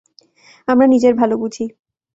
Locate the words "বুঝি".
1.37-1.65